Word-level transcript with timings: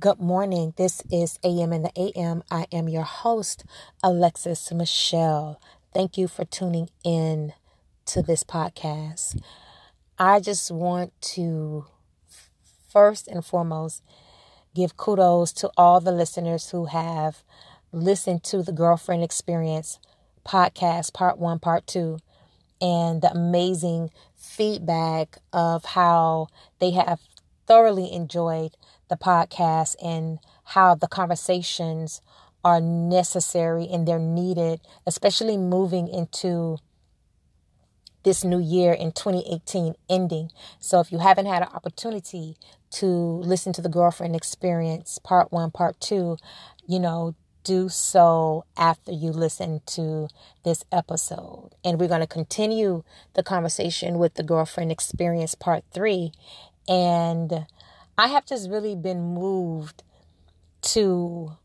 Good 0.00 0.18
morning. 0.18 0.72
This 0.78 1.02
is 1.12 1.38
AM 1.44 1.74
in 1.74 1.82
the 1.82 1.92
AM. 1.94 2.42
I 2.50 2.66
am 2.72 2.88
your 2.88 3.02
host, 3.02 3.64
Alexis 4.02 4.72
Michelle. 4.72 5.60
Thank 5.92 6.16
you 6.16 6.26
for 6.26 6.46
tuning 6.46 6.88
in 7.04 7.52
to 8.06 8.22
this 8.22 8.42
podcast. 8.42 9.38
I 10.18 10.40
just 10.40 10.70
want 10.70 11.12
to 11.34 11.84
first 12.88 13.28
and 13.28 13.44
foremost 13.44 14.02
give 14.74 14.96
kudos 14.96 15.52
to 15.54 15.70
all 15.76 16.00
the 16.00 16.12
listeners 16.12 16.70
who 16.70 16.86
have 16.86 17.42
listened 17.92 18.42
to 18.44 18.62
the 18.62 18.72
Girlfriend 18.72 19.22
Experience 19.22 19.98
podcast, 20.46 21.12
part 21.12 21.38
one, 21.38 21.58
part 21.58 21.86
two, 21.86 22.18
and 22.80 23.20
the 23.20 23.30
amazing 23.30 24.10
feedback 24.34 25.36
of 25.52 25.84
how 25.84 26.46
they 26.78 26.92
have 26.92 27.20
thoroughly 27.66 28.10
enjoyed 28.10 28.76
the 29.10 29.16
podcast 29.16 29.96
and 30.02 30.38
how 30.64 30.94
the 30.94 31.08
conversations 31.08 32.22
are 32.64 32.80
necessary 32.80 33.86
and 33.90 34.08
they're 34.08 34.18
needed, 34.18 34.80
especially 35.06 35.56
moving 35.56 36.08
into 36.08 36.78
this 38.22 38.44
new 38.44 38.60
year 38.60 38.92
in 38.92 39.12
2018 39.12 39.94
ending. 40.08 40.50
So 40.78 41.00
if 41.00 41.10
you 41.10 41.18
haven't 41.18 41.46
had 41.46 41.62
an 41.62 41.68
opportunity 41.68 42.56
to 42.92 43.06
listen 43.06 43.72
to 43.74 43.82
the 43.82 43.88
girlfriend 43.88 44.36
experience 44.36 45.18
part 45.22 45.52
1 45.52 45.70
part 45.70 46.00
2, 46.00 46.36
you 46.86 46.98
know, 46.98 47.34
do 47.62 47.88
so 47.88 48.64
after 48.76 49.12
you 49.12 49.30
listen 49.30 49.80
to 49.86 50.28
this 50.64 50.84
episode. 50.90 51.70
And 51.84 52.00
we're 52.00 52.08
going 52.08 52.20
to 52.20 52.26
continue 52.26 53.04
the 53.34 53.42
conversation 53.42 54.18
with 54.18 54.34
the 54.34 54.42
girlfriend 54.42 54.90
experience 54.90 55.54
part 55.54 55.84
3 55.92 56.32
and 56.88 57.66
I 58.20 58.26
have 58.26 58.44
just 58.44 58.68
really 58.68 58.94
been 58.94 59.32
moved 59.32 60.02
to 60.92 61.56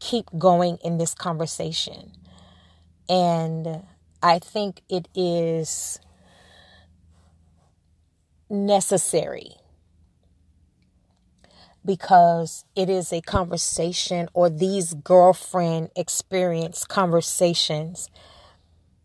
keep 0.00 0.24
going 0.38 0.78
in 0.82 0.96
this 0.96 1.12
conversation. 1.12 2.12
And 3.10 3.82
I 4.22 4.38
think 4.38 4.80
it 4.88 5.06
is 5.14 6.00
necessary 8.48 9.56
because 11.84 12.64
it 12.74 12.88
is 12.88 13.12
a 13.12 13.20
conversation 13.20 14.30
or 14.32 14.48
these 14.48 14.94
girlfriend 14.94 15.90
experience 15.94 16.86
conversations 16.86 18.08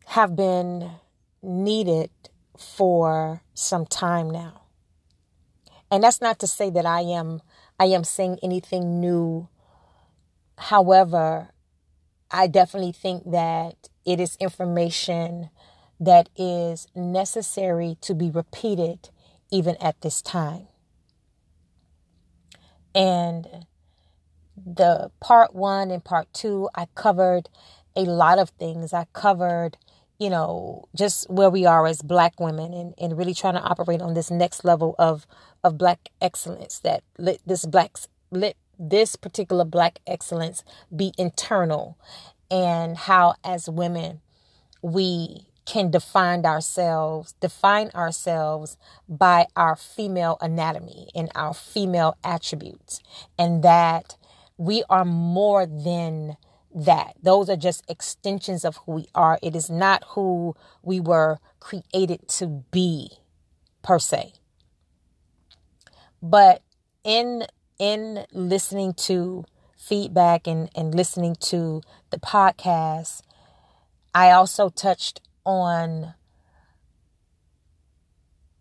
have 0.05 0.37
been 0.37 0.89
needed 1.43 2.11
for 2.57 3.41
some 3.53 3.85
time 3.85 4.29
now. 4.31 4.58
And 5.91 6.03
that's 6.03 6.21
not 6.21 6.39
to 6.39 6.47
say 6.47 6.69
that 6.69 6.85
I 6.85 7.01
am 7.01 7.41
I 7.79 7.85
am 7.85 8.03
saying 8.03 8.39
anything 8.43 8.99
new. 8.99 9.47
However, 10.57 11.49
I 12.29 12.47
definitely 12.47 12.91
think 12.91 13.23
that 13.31 13.89
it 14.05 14.19
is 14.19 14.35
information 14.39 15.49
that 15.99 16.29
is 16.35 16.87
necessary 16.95 17.97
to 18.01 18.13
be 18.13 18.29
repeated 18.29 19.09
even 19.51 19.75
at 19.77 20.01
this 20.01 20.21
time. 20.21 20.67
And 22.93 23.65
the 24.55 25.11
part 25.19 25.55
one 25.55 25.89
and 25.89 26.03
part 26.03 26.31
two, 26.33 26.69
I 26.75 26.87
covered 26.93 27.49
a 27.95 28.01
lot 28.01 28.37
of 28.39 28.49
things. 28.51 28.93
I 28.93 29.05
covered 29.13 29.77
you 30.19 30.29
know, 30.29 30.83
just 30.93 31.29
where 31.29 31.49
we 31.49 31.65
are 31.65 31.87
as 31.87 32.01
black 32.01 32.39
women 32.39 32.73
and, 32.73 32.93
and 32.99 33.17
really 33.17 33.33
trying 33.33 33.53
to 33.53 33.61
operate 33.61 34.01
on 34.01 34.13
this 34.13 34.29
next 34.29 34.65
level 34.65 34.93
of 34.99 35.25
of 35.63 35.77
black 35.77 36.09
excellence 36.21 36.79
that 36.79 37.03
let 37.17 37.39
this 37.45 37.65
black 37.65 37.97
let 38.31 38.55
this 38.77 39.15
particular 39.15 39.65
black 39.65 39.99
excellence 40.07 40.63
be 40.95 41.13
internal 41.17 41.97
and 42.49 42.97
how 42.97 43.35
as 43.43 43.69
women 43.69 44.21
we 44.81 45.45
can 45.65 45.91
define 45.91 46.45
ourselves 46.45 47.35
define 47.41 47.89
ourselves 47.93 48.77
by 49.07 49.45
our 49.55 49.75
female 49.75 50.37
anatomy 50.41 51.09
and 51.13 51.29
our 51.35 51.53
female 51.53 52.15
attributes 52.23 53.01
and 53.37 53.63
that 53.63 54.15
we 54.57 54.83
are 54.89 55.05
more 55.05 55.65
than 55.65 56.35
that. 56.73 57.13
Those 57.21 57.49
are 57.49 57.55
just 57.55 57.83
extensions 57.89 58.63
of 58.65 58.77
who 58.77 58.91
we 58.93 59.07
are. 59.15 59.39
It 59.41 59.55
is 59.55 59.69
not 59.69 60.03
who 60.09 60.55
we 60.83 60.99
were 60.99 61.39
created 61.59 62.27
to 62.29 62.63
be 62.71 63.09
per 63.81 63.99
se. 63.99 64.33
But 66.21 66.61
in 67.03 67.45
in 67.77 68.25
listening 68.33 68.93
to 68.93 69.45
feedback 69.77 70.47
and, 70.47 70.69
and 70.75 70.93
listening 70.93 71.35
to 71.39 71.81
the 72.09 72.19
podcast, 72.19 73.21
I 74.13 74.31
also 74.31 74.69
touched 74.69 75.21
on 75.45 76.13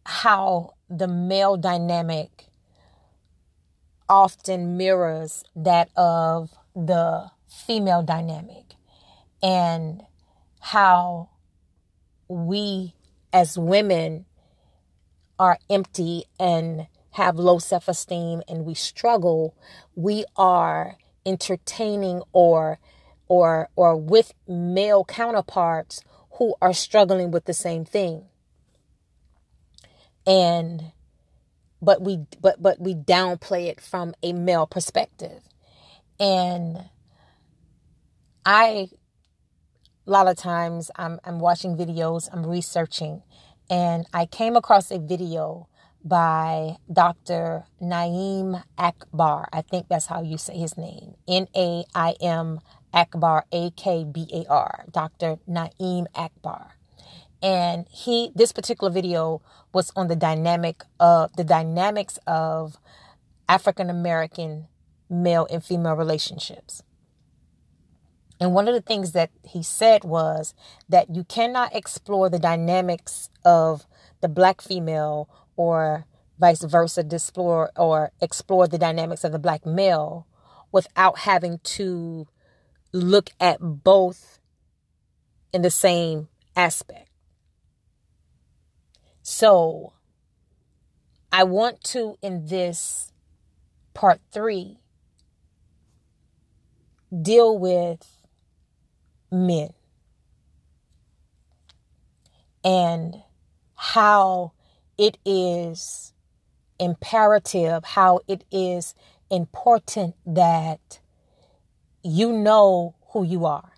how 0.06 0.74
the 0.88 1.08
male 1.08 1.56
dynamic 1.56 2.46
often 4.08 4.76
mirrors 4.76 5.44
that 5.54 5.90
of 5.96 6.50
the 6.74 7.30
female 7.48 8.02
dynamic 8.02 8.74
and 9.42 10.02
how 10.60 11.28
we 12.28 12.94
as 13.32 13.58
women 13.58 14.24
are 15.38 15.58
empty 15.68 16.24
and 16.40 16.86
have 17.12 17.36
low 17.36 17.58
self 17.58 17.88
esteem 17.88 18.42
and 18.48 18.64
we 18.64 18.74
struggle, 18.74 19.54
we 19.94 20.24
are 20.36 20.96
entertaining 21.24 22.22
or 22.32 22.78
or 23.28 23.68
or 23.76 23.96
with 23.96 24.32
male 24.46 25.04
counterparts 25.04 26.02
who 26.32 26.54
are 26.62 26.72
struggling 26.72 27.30
with 27.30 27.44
the 27.44 27.54
same 27.54 27.84
thing. 27.84 28.24
And 30.26 30.92
but 31.80 32.02
we 32.02 32.20
but 32.40 32.60
but 32.60 32.80
we 32.80 32.94
downplay 32.94 33.66
it 33.66 33.80
from 33.80 34.14
a 34.22 34.32
male 34.32 34.66
perspective. 34.66 35.42
And 36.18 36.88
I 38.44 38.88
a 40.06 40.10
lot 40.10 40.26
of 40.26 40.36
times 40.36 40.90
I'm 40.96 41.20
I'm 41.24 41.38
watching 41.38 41.76
videos, 41.76 42.28
I'm 42.32 42.46
researching, 42.46 43.22
and 43.68 44.06
I 44.12 44.26
came 44.26 44.56
across 44.56 44.90
a 44.90 44.98
video 44.98 45.68
by 46.04 46.76
Dr. 46.92 47.64
Naim 47.80 48.56
Akbar. 48.76 49.48
I 49.52 49.62
think 49.62 49.88
that's 49.88 50.06
how 50.06 50.22
you 50.22 50.38
say 50.38 50.56
his 50.56 50.76
name. 50.76 51.14
N 51.26 51.48
A 51.56 51.84
I 51.94 52.14
M 52.20 52.60
Akbar 52.92 53.44
A 53.52 53.70
K 53.70 54.04
B 54.04 54.28
A 54.32 54.50
R. 54.50 54.84
Dr. 54.90 55.38
Naim 55.46 56.06
Akbar. 56.14 56.74
And 57.42 57.86
he 57.90 58.32
this 58.34 58.52
particular 58.52 58.92
video 58.92 59.42
was 59.72 59.92
on 59.94 60.08
the 60.08 60.16
dynamic 60.16 60.82
of 60.98 61.34
the 61.36 61.44
dynamics 61.44 62.18
of 62.26 62.78
African 63.48 63.90
American 63.90 64.66
male 65.08 65.46
and 65.50 65.64
female 65.64 65.94
relationships. 65.94 66.82
And 68.40 68.54
one 68.54 68.68
of 68.68 68.74
the 68.74 68.80
things 68.80 69.12
that 69.12 69.30
he 69.42 69.62
said 69.62 70.04
was 70.04 70.54
that 70.88 71.14
you 71.14 71.24
cannot 71.24 71.74
explore 71.74 72.28
the 72.30 72.38
dynamics 72.38 73.30
of 73.44 73.86
the 74.20 74.28
black 74.28 74.60
female 74.60 75.28
or 75.58 76.06
vice 76.38 76.62
versa, 76.62 77.04
explore 77.10 77.70
or 77.76 78.12
explore 78.22 78.68
the 78.68 78.78
dynamics 78.78 79.24
of 79.24 79.32
the 79.32 79.38
black 79.38 79.66
male 79.66 80.26
without 80.70 81.18
having 81.18 81.58
to 81.64 82.26
look 82.92 83.30
at 83.40 83.58
both 83.60 84.38
in 85.52 85.62
the 85.62 85.70
same 85.70 86.28
aspect. 86.56 87.10
So 89.22 89.94
I 91.32 91.44
want 91.44 91.82
to, 91.84 92.16
in 92.22 92.46
this 92.46 93.12
part 93.94 94.20
three, 94.30 94.78
deal 97.20 97.58
with 97.58 98.06
men 99.30 99.70
and 102.64 103.16
how 103.74 104.52
it 104.98 105.16
is 105.24 106.12
imperative, 106.78 107.84
how 107.84 108.20
it 108.28 108.44
is 108.50 108.94
important 109.30 110.14
that 110.26 111.00
you 112.02 112.32
know 112.32 112.96
who 113.12 113.24
you 113.24 113.46
are. 113.46 113.72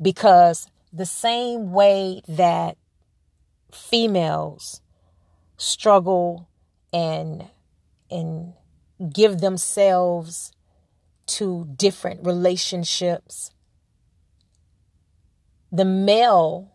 Because 0.00 0.68
the 0.92 1.06
same 1.06 1.72
way 1.72 2.22
that 2.26 2.76
females 3.72 4.80
struggle 5.56 6.48
and 6.92 7.48
and 8.10 8.54
give 9.12 9.40
themselves 9.40 10.52
to 11.26 11.66
different 11.76 12.24
relationships 12.24 13.50
the 15.72 15.84
male 15.84 16.72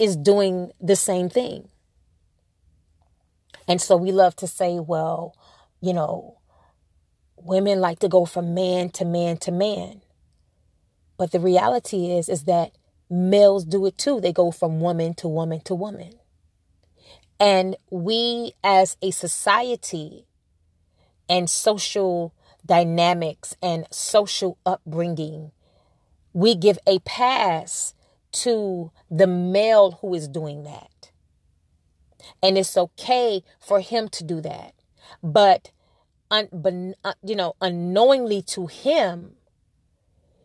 is 0.00 0.16
doing 0.16 0.72
the 0.80 0.96
same 0.96 1.28
thing. 1.28 1.68
And 3.68 3.80
so 3.80 3.96
we 3.96 4.10
love 4.10 4.34
to 4.36 4.46
say, 4.46 4.80
well, 4.80 5.36
you 5.80 5.92
know, 5.92 6.38
women 7.36 7.80
like 7.80 7.98
to 8.00 8.08
go 8.08 8.24
from 8.24 8.54
man 8.54 8.88
to 8.90 9.04
man 9.04 9.36
to 9.36 9.52
man. 9.52 10.00
But 11.18 11.32
the 11.32 11.38
reality 11.38 12.10
is 12.10 12.30
is 12.30 12.44
that 12.44 12.72
males 13.10 13.64
do 13.66 13.84
it 13.84 13.98
too. 13.98 14.20
They 14.20 14.32
go 14.32 14.50
from 14.50 14.80
woman 14.80 15.12
to 15.14 15.28
woman 15.28 15.60
to 15.64 15.74
woman. 15.74 16.14
And 17.38 17.76
we 17.90 18.52
as 18.64 18.96
a 19.02 19.10
society 19.10 20.26
and 21.28 21.48
social 21.48 22.34
dynamics 22.64 23.54
and 23.62 23.86
social 23.90 24.56
upbringing, 24.64 25.52
we 26.32 26.54
give 26.54 26.78
a 26.86 27.00
pass 27.00 27.94
to 28.32 28.90
the 29.10 29.26
male 29.26 29.98
who 30.00 30.14
is 30.14 30.28
doing 30.28 30.64
that. 30.64 31.10
And 32.42 32.56
it's 32.56 32.76
okay 32.76 33.42
for 33.58 33.80
him 33.80 34.08
to 34.10 34.24
do 34.24 34.40
that. 34.40 34.74
But, 35.22 35.70
un, 36.30 36.94
uh, 37.04 37.14
you 37.22 37.34
know, 37.34 37.54
unknowingly 37.60 38.42
to 38.42 38.66
him, 38.66 39.36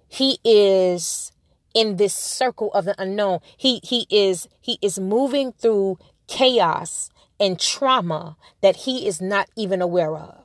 he 0.07 0.39
is 0.43 1.31
in 1.73 1.97
this 1.97 2.13
circle 2.13 2.71
of 2.73 2.85
the 2.85 2.95
unknown. 2.97 3.39
He 3.57 3.81
he 3.83 4.07
is 4.09 4.47
he 4.61 4.79
is 4.81 4.97
moving 4.97 5.51
through 5.51 5.99
chaos 6.27 7.09
and 7.39 7.59
trauma 7.59 8.37
that 8.61 8.77
he 8.77 9.07
is 9.07 9.21
not 9.21 9.49
even 9.55 9.81
aware 9.81 10.15
of. 10.15 10.44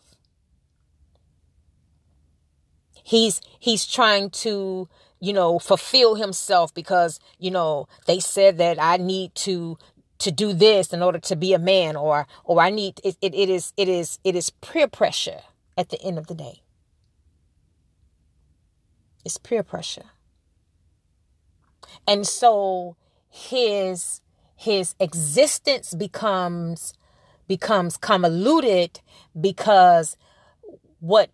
He's 3.02 3.40
he's 3.58 3.86
trying 3.86 4.30
to, 4.30 4.88
you 5.20 5.32
know, 5.32 5.58
fulfill 5.58 6.14
himself 6.14 6.72
because, 6.74 7.20
you 7.38 7.50
know, 7.50 7.88
they 8.06 8.20
said 8.20 8.58
that 8.58 8.80
I 8.80 8.96
need 8.96 9.34
to 9.36 9.78
to 10.18 10.30
do 10.30 10.52
this 10.52 10.92
in 10.92 11.02
order 11.02 11.18
to 11.18 11.36
be 11.36 11.52
a 11.52 11.58
man 11.58 11.96
or 11.96 12.26
or 12.44 12.60
I 12.60 12.70
need 12.70 13.00
it, 13.02 13.16
it, 13.20 13.34
it 13.34 13.48
is 13.48 13.72
it 13.76 13.88
is 13.88 14.18
it 14.24 14.36
is 14.36 14.50
peer 14.50 14.88
pressure 14.88 15.40
at 15.76 15.88
the 15.88 16.00
end 16.02 16.18
of 16.18 16.26
the 16.26 16.34
day. 16.34 16.62
It's 19.24 19.38
peer 19.38 19.62
pressure. 19.62 20.10
And 22.06 22.26
so 22.26 22.96
his 23.28 24.20
his 24.56 24.94
existence 25.00 25.94
becomes 25.94 26.92
becomes 27.48 27.96
convoluted 27.96 29.00
because 29.40 30.16
what 31.00 31.30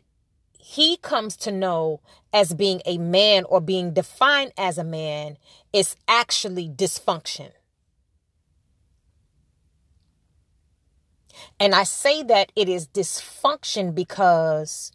he 0.68 0.96
comes 0.96 1.36
to 1.36 1.52
know 1.52 2.00
as 2.32 2.52
being 2.52 2.82
a 2.84 2.98
man 2.98 3.44
or 3.44 3.60
being 3.60 3.92
defined 3.92 4.50
as 4.58 4.78
a 4.78 4.82
man 4.82 5.36
is 5.72 5.94
actually 6.08 6.68
dysfunction. 6.68 7.52
And 11.60 11.72
I 11.72 11.84
say 11.84 12.24
that 12.24 12.50
it 12.56 12.68
is 12.68 12.88
dysfunction 12.88 13.94
because 13.94 14.90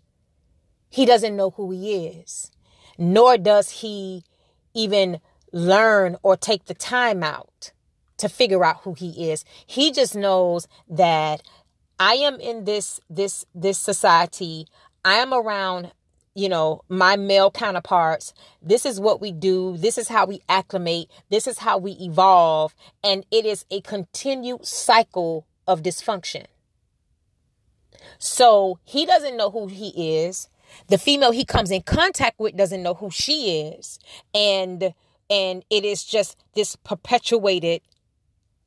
he 0.90 1.06
doesn't 1.06 1.38
know 1.38 1.52
who 1.52 1.72
he 1.72 2.06
is, 2.06 2.52
nor 2.98 3.38
does 3.38 3.70
he 3.70 4.26
even 4.74 5.22
learn 5.54 6.18
or 6.22 6.36
take 6.36 6.66
the 6.66 6.74
time 6.74 7.24
out 7.24 7.72
to 8.18 8.28
figure 8.28 8.66
out 8.66 8.82
who 8.82 8.94
he 8.94 9.32
is. 9.32 9.46
He 9.68 9.94
just 9.94 10.18
knows 10.18 10.68
that 10.90 11.42
I 11.98 12.16
am 12.16 12.42
in 12.42 12.66
this 12.66 13.00
this 13.10 13.46
this 13.56 13.78
society. 13.78 14.68
I 15.04 15.16
am 15.16 15.34
around 15.34 15.92
you 16.34 16.48
know, 16.48 16.82
my 16.88 17.18
male 17.18 17.52
counterparts. 17.52 18.34
This 18.62 18.86
is 18.86 19.00
what 19.00 19.20
we 19.20 19.32
do. 19.32 19.76
This 19.78 19.98
is 19.98 20.08
how 20.08 20.26
we 20.26 20.42
acclimate. 20.48 21.10
This 21.30 21.46
is 21.46 21.60
how 21.60 21.78
we 21.78 21.92
evolve. 21.94 22.74
And 23.04 23.26
it 23.32 23.46
is 23.46 23.66
a 23.70 23.82
continued 23.82 24.66
cycle 24.66 25.46
of 25.68 25.84
dysfunction. 25.84 26.46
So 28.18 28.80
he 28.86 29.06
doesn't 29.06 29.36
know 29.36 29.52
who 29.52 29.68
he 29.68 30.20
is. 30.24 30.48
The 30.88 30.98
female 30.98 31.32
he 31.32 31.44
comes 31.44 31.70
in 31.70 31.82
contact 31.82 32.40
with 32.40 32.56
doesn't 32.56 32.82
know 32.82 32.94
who 32.94 33.12
she 33.12 33.68
is. 33.68 34.00
And 34.34 34.94
and 35.30 35.64
it 35.70 35.86
is 35.86 36.04
just 36.04 36.38
this 36.56 36.76
perpetuated 36.78 37.82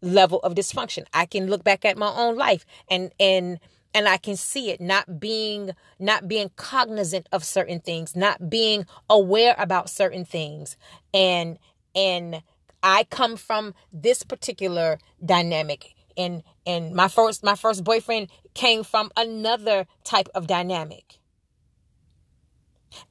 level 0.03 0.39
of 0.41 0.55
dysfunction. 0.55 1.07
I 1.13 1.27
can 1.27 1.47
look 1.47 1.65
back 1.65 1.85
at 1.85 1.97
my 1.97 2.13
own 2.15 2.37
life 2.37 2.67
and 2.91 3.11
and 3.19 3.59
and 3.95 4.09
I 4.09 4.17
can 4.17 4.37
see 4.37 4.71
it 4.71 4.81
not 4.81 5.21
being 5.21 5.71
not 5.99 6.27
being 6.27 6.51
cognizant 6.57 7.29
of 7.33 7.45
certain 7.45 7.81
things, 7.81 8.17
not 8.17 8.51
being 8.51 8.87
aware 9.09 9.55
about 9.57 9.89
certain 9.89 10.25
things. 10.25 10.77
And 11.15 11.59
and 11.95 12.43
I 12.83 13.05
come 13.05 13.37
from 13.37 13.75
this 13.93 14.25
particular 14.25 14.99
dynamic 15.25 15.95
and 16.17 16.43
and 16.67 16.95
my 16.95 17.09
first 17.09 17.45
my 17.45 17.55
first 17.55 17.85
boyfriend 17.85 18.29
came 18.55 18.83
from 18.83 19.11
another 19.17 19.87
type 20.03 20.29
of 20.35 20.49
dynamic. 20.49 21.21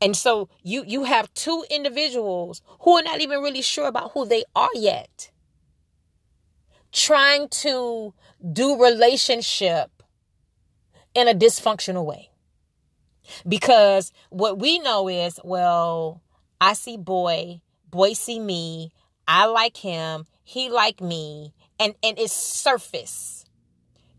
And 0.01 0.15
so 0.15 0.49
you 0.63 0.83
you 0.85 1.05
have 1.05 1.33
two 1.33 1.63
individuals 1.71 2.61
who 2.81 2.97
are 2.97 3.03
not 3.03 3.21
even 3.21 3.41
really 3.41 3.61
sure 3.61 3.87
about 3.87 4.11
who 4.11 4.25
they 4.25 4.43
are 4.55 4.69
yet. 4.75 5.31
Trying 6.91 7.47
to 7.49 8.13
do 8.51 8.81
relationship 8.81 9.89
in 11.13 11.27
a 11.27 11.33
dysfunctional 11.33 12.05
way. 12.05 12.29
Because 13.47 14.11
what 14.29 14.59
we 14.59 14.79
know 14.79 15.07
is, 15.07 15.39
well, 15.43 16.21
I 16.59 16.73
see 16.73 16.97
boy, 16.97 17.61
boy 17.89 18.13
see 18.13 18.39
me, 18.39 18.91
I 19.27 19.45
like 19.45 19.77
him, 19.77 20.25
he 20.43 20.69
like 20.69 21.01
me, 21.01 21.53
and 21.79 21.95
and 22.03 22.19
it's 22.19 22.33
surface. 22.33 23.45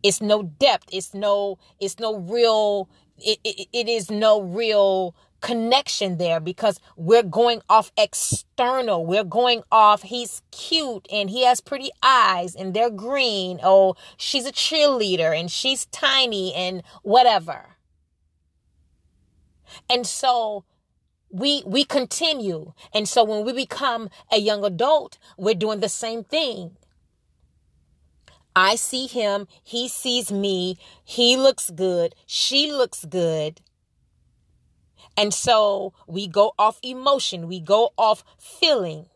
It's 0.03 0.21
no 0.21 0.43
depth, 0.43 0.89
it's 0.93 1.15
no 1.15 1.59
it's 1.81 1.99
no 1.99 2.19
real 2.19 2.89
it, 3.19 3.39
it, 3.45 3.69
it 3.73 3.89
is 3.89 4.11
no 4.11 4.41
real 4.41 5.15
connection 5.45 6.17
there 6.17 6.41
because 6.41 6.81
we're 6.97 7.23
going 7.23 7.61
off 7.69 7.93
external. 7.99 9.05
We're 9.05 9.25
going 9.25 9.63
off, 9.71 10.01
he's 10.03 10.41
cute 10.51 11.07
and 11.13 11.29
he 11.29 11.45
has 11.45 11.61
pretty 11.61 11.91
eyes 12.03 12.55
and 12.55 12.73
they're 12.73 12.89
green. 12.89 13.61
Oh, 13.63 13.95
she's 14.17 14.47
a 14.47 14.53
cheerleader 14.53 15.39
and 15.39 15.51
she's 15.51 15.85
tiny 15.87 16.55
and 16.55 16.83
whatever. 17.03 17.77
And 19.91 20.07
so 20.07 20.65
we 21.31 21.63
we 21.67 21.85
continue. 21.85 22.73
And 22.95 23.07
so 23.07 23.23
when 23.23 23.45
we 23.45 23.53
become 23.53 24.09
a 24.33 24.39
young 24.39 24.65
adult, 24.65 25.19
we're 25.37 25.55
doing 25.55 25.81
the 25.81 25.91
same 25.91 26.25
thing. 26.25 26.79
I 28.57 28.77
see 28.77 29.09
him, 29.09 29.47
he 29.63 29.89
sees 29.89 30.33
me, 30.33 30.79
he 31.05 31.37
looks 31.37 31.69
good, 31.71 32.15
she 32.25 32.73
looks 32.73 33.05
good. 33.05 33.61
And 35.17 35.33
so 35.33 35.93
we 36.07 36.27
go 36.27 36.55
off 36.59 36.79
emotion, 36.83 37.49
we 37.49 37.61
go 37.61 37.93
off 37.97 38.25
feeling. 38.39 39.07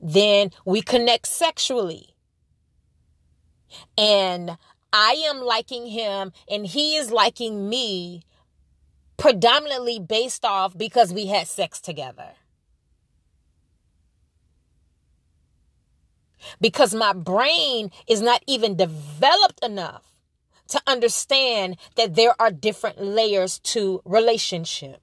Then 0.00 0.50
we 0.64 0.82
connect 0.82 1.26
sexually. 1.26 2.14
And 3.96 4.58
I 4.92 5.12
am 5.26 5.40
liking 5.40 5.86
him 5.86 6.32
and 6.50 6.66
he 6.66 6.96
is 6.96 7.12
liking 7.12 7.68
me 7.68 8.24
predominantly 9.16 10.00
based 10.00 10.44
off 10.44 10.76
because 10.76 11.12
we 11.12 11.26
had 11.26 11.46
sex 11.46 11.80
together. 11.80 12.32
Because 16.60 16.94
my 16.94 17.12
brain 17.12 17.90
is 18.08 18.20
not 18.22 18.42
even 18.46 18.74
developed 18.74 19.62
enough 19.62 20.09
to 20.70 20.82
understand 20.86 21.76
that 21.96 22.14
there 22.14 22.34
are 22.40 22.50
different 22.50 23.00
layers 23.00 23.58
to 23.58 24.00
relationship. 24.04 25.00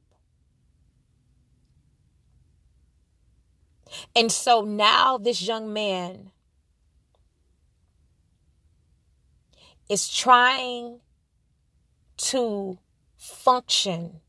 And 4.16 4.32
so 4.32 4.62
now 4.62 5.18
this 5.18 5.42
young 5.42 5.72
man 5.72 6.32
is 9.90 10.10
trying 10.10 11.00
to 12.18 12.78
function 13.18 14.22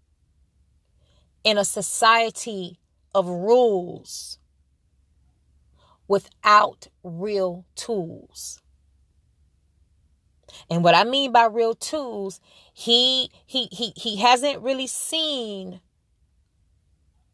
in 1.42 1.58
a 1.58 1.64
society 1.64 2.78
of 3.14 3.26
rules 3.26 4.38
without 6.06 6.88
real 7.02 7.64
tools. 7.74 8.60
And 10.70 10.84
what 10.84 10.94
I 10.94 11.04
mean 11.04 11.32
by 11.32 11.46
real 11.46 11.74
tools, 11.74 12.40
he 12.72 13.30
he 13.46 13.66
he 13.66 13.92
he 13.96 14.16
hasn't 14.16 14.62
really 14.62 14.86
seen 14.86 15.80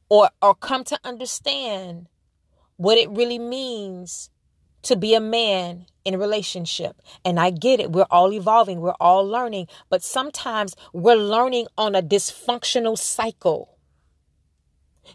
or 0.09 0.30
or 0.42 0.54
come 0.54 0.85
to 0.85 0.99
understand 1.04 2.09
what 2.76 2.99
it 2.99 3.09
really 3.11 3.38
means 3.38 4.30
to 4.83 4.97
be 4.97 5.14
a 5.14 5.21
man 5.21 5.87
in 6.04 6.14
a 6.14 6.18
relationship. 6.18 7.00
And 7.25 7.40
I 7.40 7.50
get 7.50 7.80
it. 7.80 7.92
We're 7.92 8.06
all 8.11 8.33
evolving. 8.33 8.80
We're 8.80 8.92
all 9.00 9.26
learning. 9.26 9.68
But 9.88 10.02
sometimes 10.02 10.76
we're 10.92 11.16
learning 11.16 11.66
on 11.78 11.94
a 11.94 12.02
dysfunctional 12.02 12.99
cycle. 12.99 13.78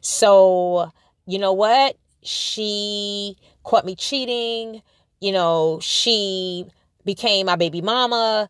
So, 0.02 0.92
you 1.26 1.38
know 1.40 1.54
what? 1.54 1.98
She 2.24 3.38
caught 3.64 3.86
me 3.86 3.96
cheating. 3.96 4.82
You 5.22 5.32
know, 5.34 5.80
she 5.82 6.66
became 7.14 7.44
my 7.52 7.58
baby 7.66 7.82
mama. 7.82 8.50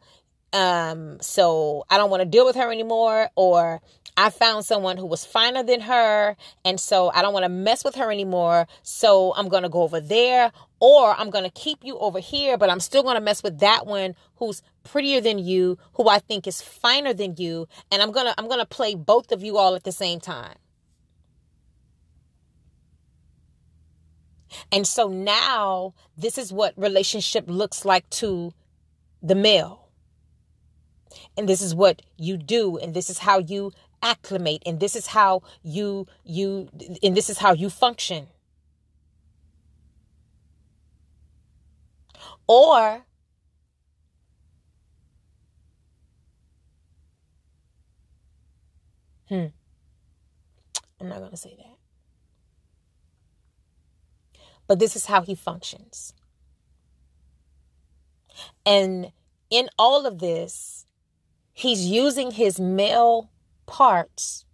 um, 0.54 1.18
so 1.22 1.86
I 1.90 1.98
don't 1.98 2.10
want 2.10 2.22
to 2.22 2.30
deal 2.36 2.46
with 2.46 2.56
her 2.56 2.72
anymore, 2.72 3.30
or 3.36 3.82
I 4.18 4.30
found 4.32 4.66
someone 4.66 4.98
who 4.98 5.06
was 5.06 5.24
finer 5.26 5.64
than 5.64 5.82
her, 5.82 6.36
and 6.66 6.80
so 6.80 7.10
I 7.14 7.22
don't 7.22 7.34
want 7.34 7.46
to 7.46 7.50
mess 7.68 7.84
with 7.86 7.96
her 7.96 8.12
anymore. 8.12 8.68
So 8.84 9.34
I'm 9.38 9.48
going 9.48 9.64
to 9.64 9.70
go 9.70 9.84
over 9.84 10.02
there, 10.02 10.52
or 10.80 11.16
I'm 11.20 11.30
going 11.30 11.46
to 11.46 11.62
keep 11.66 11.80
you 11.84 11.98
over 12.00 12.20
here, 12.20 12.58
but 12.58 12.70
I'm 12.70 12.80
still 12.82 13.04
going 13.04 13.16
to 13.16 13.22
mess 13.30 13.44
with 13.44 13.60
that 13.60 13.86
one 13.86 14.16
who's 14.38 14.62
prettier 14.84 15.22
than 15.22 15.38
you, 15.40 15.78
who 15.94 16.10
I 16.10 16.20
think 16.20 16.48
is 16.48 16.62
finer 16.62 17.14
than 17.14 17.36
you, 17.38 17.68
and 17.92 18.02
I'm 18.02 18.12
going 18.12 18.26
to 18.26 18.34
I'm 18.38 18.48
going 18.48 18.60
to 18.60 18.66
play 18.66 18.96
both 18.96 19.32
of 19.32 19.44
you 19.44 19.58
all 19.58 19.76
at 19.76 19.84
the 19.84 19.92
same 19.92 20.20
time. 20.20 20.56
And 24.72 24.86
so 24.88 25.08
now 25.08 25.94
this 26.18 26.38
is 26.38 26.52
what 26.54 26.74
relationship 26.78 27.46
looks 27.48 27.86
like 27.86 28.10
to 28.12 28.54
the 29.22 29.36
male. 29.36 29.90
And 31.38 31.48
this 31.48 31.62
is 31.62 31.74
what 31.74 32.02
you 32.18 32.38
do 32.38 32.78
and 32.78 32.94
this 32.94 33.10
is 33.10 33.20
how 33.20 33.40
you 33.40 33.72
acclimate 34.02 34.64
and 34.66 34.80
this 34.80 34.96
is 34.96 35.08
how 35.08 35.42
you 35.62 36.08
you 36.24 36.70
and 37.04 37.16
this 37.18 37.30
is 37.30 37.40
how 37.40 37.54
you 37.54 37.70
function. 37.70 38.28
Or 42.48 43.06
Hmm. 49.30 49.46
I'm 51.00 51.08
not 51.08 51.20
going 51.20 51.32
to 51.32 51.38
say 51.38 51.56
that. 51.58 51.79
But 54.70 54.78
this 54.78 54.96
is 54.96 55.08
how 55.08 55.24
he 55.24 55.34
functions. 55.34 56.14
And 58.64 59.12
in 59.50 59.68
all 59.80 60.06
of 60.06 60.20
this, 60.20 60.86
he's 61.52 61.88
using 61.88 62.30
his 62.30 62.60
male 62.60 63.32
parts 63.66 64.46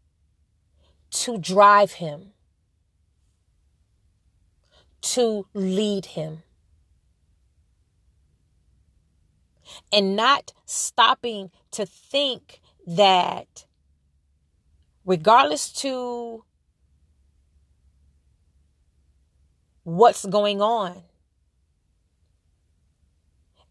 to 1.11 1.37
drive 1.37 1.91
him, 1.93 2.31
to 5.01 5.47
lead 5.53 6.05
him. 6.05 6.43
And 9.91 10.15
not 10.15 10.53
stopping 10.65 11.51
to 11.71 11.85
think 11.85 12.61
that 12.87 13.65
regardless 15.03 15.73
to 15.73 16.45
what's 19.85 20.25
going 20.25 20.61
on. 20.61 21.03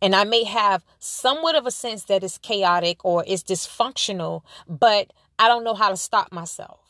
And 0.00 0.14
I 0.14 0.24
may 0.24 0.44
have 0.44 0.84
somewhat 0.98 1.54
of 1.54 1.66
a 1.66 1.70
sense 1.70 2.04
that 2.04 2.24
it's 2.24 2.38
chaotic 2.38 3.04
or 3.04 3.24
it's 3.26 3.42
dysfunctional, 3.42 4.42
but 4.66 5.12
I 5.38 5.48
don't 5.48 5.64
know 5.64 5.74
how 5.74 5.90
to 5.90 5.96
stop 5.96 6.32
myself. 6.32 6.80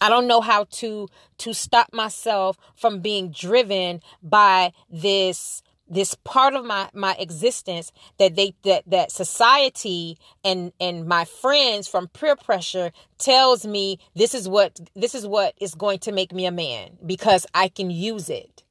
I 0.00 0.08
don't 0.08 0.26
know 0.26 0.40
how 0.40 0.64
to 0.64 1.08
to 1.38 1.52
stop 1.52 1.92
myself 1.92 2.56
from 2.74 3.00
being 3.00 3.30
driven 3.30 4.00
by 4.22 4.72
this 4.90 5.62
this 5.90 6.14
part 6.14 6.54
of 6.54 6.64
my 6.64 6.88
my 6.94 7.16
existence 7.18 7.92
that 8.18 8.36
they 8.36 8.54
that 8.62 8.84
that 8.86 9.10
society 9.10 10.16
and 10.44 10.72
and 10.80 11.06
my 11.06 11.24
friends 11.24 11.88
from 11.88 12.06
peer 12.08 12.36
pressure 12.36 12.92
tells 13.18 13.66
me 13.66 13.98
this 14.14 14.32
is 14.32 14.48
what 14.48 14.80
this 14.94 15.14
is 15.14 15.26
what 15.26 15.54
is 15.60 15.74
going 15.74 15.98
to 15.98 16.12
make 16.12 16.32
me 16.32 16.46
a 16.46 16.52
man 16.52 16.96
because 17.04 17.44
I 17.52 17.68
can 17.68 17.90
use 17.90 18.30
it. 18.30 18.62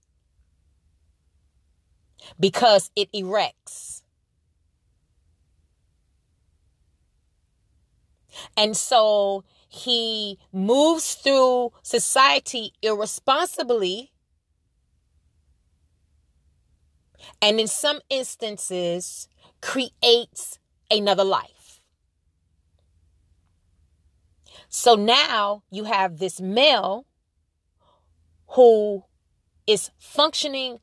Because 2.39 2.91
it 2.95 3.09
erects. 3.13 4.03
And 8.55 8.77
so 8.77 9.43
he 9.67 10.37
moves 10.51 11.15
through 11.15 11.71
society 11.81 12.73
irresponsibly 12.81 14.11
and 17.41 17.59
in 17.59 17.67
some 17.67 17.99
instances 18.09 19.27
creates 19.61 20.59
another 20.91 21.23
life. 21.23 21.81
So 24.69 24.95
now 24.95 25.63
you 25.71 25.85
have 25.85 26.19
this 26.19 26.39
male 26.39 27.05
who 28.49 29.03
is 29.65 29.91
functioning 29.97 30.79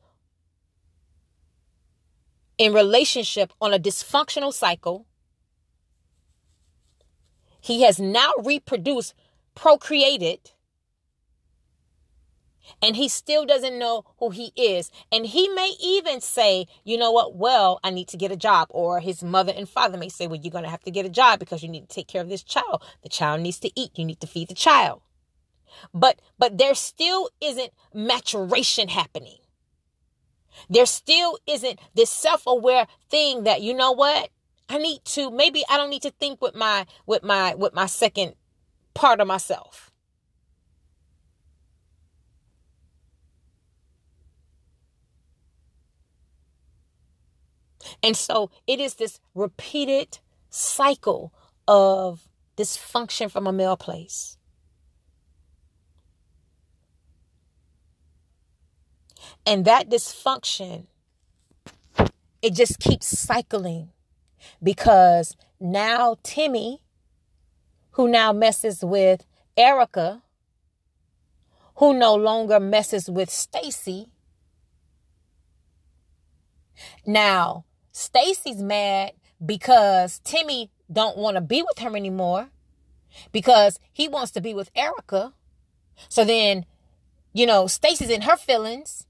in 2.58 2.72
relationship 2.72 3.52
on 3.60 3.72
a 3.72 3.78
dysfunctional 3.78 4.52
cycle. 4.52 5.06
He 7.60 7.82
has 7.82 7.98
now 7.98 8.32
reproduced, 8.42 9.14
procreated, 9.54 10.52
and 12.82 12.96
he 12.96 13.08
still 13.08 13.44
doesn't 13.44 13.78
know 13.78 14.04
who 14.18 14.30
he 14.30 14.52
is. 14.56 14.90
And 15.12 15.26
he 15.26 15.48
may 15.48 15.72
even 15.80 16.20
say, 16.20 16.66
you 16.84 16.96
know 16.96 17.10
what, 17.10 17.36
well, 17.36 17.80
I 17.82 17.90
need 17.90 18.08
to 18.08 18.16
get 18.16 18.32
a 18.32 18.36
job. 18.36 18.68
Or 18.70 19.00
his 19.00 19.22
mother 19.22 19.52
and 19.56 19.68
father 19.68 19.98
may 19.98 20.08
say, 20.08 20.26
well, 20.26 20.40
you're 20.40 20.50
going 20.50 20.64
to 20.64 20.70
have 20.70 20.82
to 20.84 20.90
get 20.90 21.06
a 21.06 21.10
job 21.10 21.38
because 21.38 21.62
you 21.62 21.68
need 21.68 21.88
to 21.88 21.94
take 21.94 22.08
care 22.08 22.22
of 22.22 22.28
this 22.28 22.42
child. 22.42 22.82
The 23.02 23.08
child 23.08 23.40
needs 23.40 23.60
to 23.60 23.70
eat. 23.74 23.98
You 23.98 24.04
need 24.04 24.20
to 24.20 24.26
feed 24.26 24.48
the 24.48 24.54
child. 24.54 25.02
But, 25.92 26.20
but 26.38 26.58
there 26.58 26.74
still 26.74 27.30
isn't 27.40 27.72
maturation 27.92 28.88
happening. 28.88 29.38
There 30.70 30.86
still 30.86 31.38
isn't 31.46 31.78
this 31.94 32.10
self-aware 32.10 32.86
thing 33.10 33.44
that, 33.44 33.60
you 33.60 33.74
know 33.74 33.92
what, 33.92 34.30
I 34.68 34.78
need 34.78 35.04
to, 35.04 35.30
maybe 35.30 35.62
I 35.68 35.76
don't 35.76 35.90
need 35.90 36.02
to 36.02 36.10
think 36.10 36.40
with 36.40 36.54
my, 36.54 36.86
with 37.04 37.22
my, 37.22 37.54
with 37.54 37.74
my 37.74 37.86
second 37.86 38.34
part 38.94 39.20
of 39.20 39.28
myself. 39.28 39.90
And 48.02 48.16
so 48.16 48.50
it 48.66 48.80
is 48.80 48.94
this 48.94 49.20
repeated 49.34 50.18
cycle 50.50 51.32
of 51.68 52.28
dysfunction 52.56 53.30
from 53.30 53.46
a 53.46 53.52
male 53.52 53.76
place. 53.76 54.38
And 59.44 59.64
that 59.64 59.88
dysfunction, 59.90 60.86
it 62.42 62.54
just 62.54 62.78
keeps 62.80 63.06
cycling 63.06 63.90
because 64.62 65.36
now 65.60 66.16
Timmy, 66.22 66.82
who 67.92 68.08
now 68.08 68.32
messes 68.32 68.84
with 68.84 69.24
Erica, 69.56 70.22
who 71.76 71.94
no 71.94 72.14
longer 72.14 72.58
messes 72.58 73.08
with 73.08 73.30
Stacy. 73.30 74.08
Now, 77.06 77.65
Stacy's 77.96 78.62
mad 78.62 79.12
because 79.44 80.20
Timmy 80.22 80.70
don't 80.92 81.16
want 81.16 81.36
to 81.36 81.40
be 81.40 81.62
with 81.62 81.78
her 81.78 81.96
anymore 81.96 82.50
because 83.32 83.80
he 83.90 84.06
wants 84.06 84.32
to 84.32 84.42
be 84.42 84.52
with 84.52 84.70
Erica. 84.76 85.32
So 86.10 86.22
then, 86.22 86.66
you 87.32 87.46
know, 87.46 87.66
Stacy's 87.66 88.10
in 88.10 88.20
her 88.20 88.36
feelings. 88.36 89.06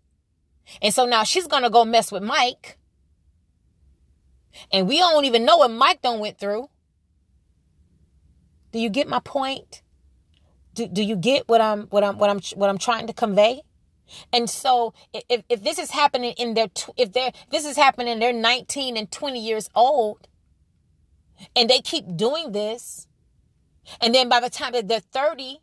And 0.81 0.95
so 0.95 1.05
now 1.05 1.25
she's 1.25 1.49
going 1.49 1.65
to 1.65 1.71
go 1.71 1.85
mess 1.85 2.13
with 2.13 2.23
Mike. 2.23 2.79
And 4.71 4.87
we 4.87 4.99
don't 4.99 5.25
even 5.25 5.45
know 5.45 5.57
what 5.57 5.73
Mike 5.73 6.01
don't 6.01 6.21
went 6.21 6.39
through. 6.39 6.71
Do 8.71 8.79
you 8.79 8.89
get 8.89 9.09
my 9.09 9.19
point? 9.19 9.83
Do, 10.75 10.87
do 10.87 11.03
you 11.03 11.17
get 11.17 11.49
what 11.49 11.61
I'm 11.61 11.89
what 11.89 12.05
I'm 12.05 12.19
what 12.19 12.31
I'm 12.31 12.39
what 12.55 12.71
I'm 12.71 12.79
trying 12.79 13.09
to 13.09 13.13
convey? 13.13 13.63
And 14.33 14.49
so 14.49 14.95
if, 15.13 15.43
if 15.49 15.63
this 15.63 15.79
is 15.79 15.91
happening 15.91 16.35
in 16.39 16.55
their, 16.55 16.69
if 16.97 17.13
they're, 17.13 17.33
this 17.51 17.65
is 17.65 17.77
happening, 17.77 18.19
they're 18.19 18.33
19 18.33 18.97
and 18.97 19.11
20 19.11 19.41
years 19.41 19.69
old 19.75 20.29
and 21.55 21.69
they 21.69 21.81
keep 21.81 22.17
doing 22.17 22.53
this. 22.53 23.07
And 24.01 24.15
then 24.15 24.29
by 24.29 24.41
the 24.41 24.51
time 24.51 24.73
that 24.73 24.89
they're 24.89 25.01
30, 25.01 25.59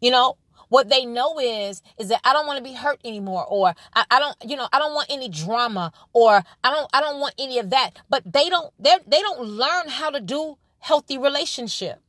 you 0.00 0.10
know, 0.10 0.36
what 0.68 0.88
they 0.90 1.06
know 1.06 1.38
is, 1.38 1.82
is 1.98 2.08
that 2.08 2.20
I 2.24 2.32
don't 2.32 2.46
want 2.46 2.58
to 2.58 2.64
be 2.64 2.74
hurt 2.74 3.00
anymore, 3.04 3.46
or 3.46 3.74
I, 3.94 4.04
I 4.10 4.18
don't, 4.18 4.36
you 4.44 4.56
know, 4.56 4.68
I 4.72 4.78
don't 4.78 4.94
want 4.94 5.08
any 5.10 5.28
drama, 5.28 5.92
or 6.12 6.42
I 6.64 6.70
don't, 6.70 6.90
I 6.92 7.00
don't 7.00 7.20
want 7.20 7.34
any 7.38 7.58
of 7.58 7.70
that. 7.70 7.92
But 8.10 8.30
they 8.30 8.48
don't, 8.48 8.72
they 8.78 8.96
they 9.06 9.20
don't 9.20 9.42
learn 9.42 9.88
how 9.88 10.10
to 10.10 10.20
do 10.20 10.58
healthy 10.80 11.18
relationship. 11.18 12.00